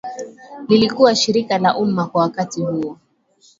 [0.67, 2.97] lilikuwa shirika la umma kwa wakati huo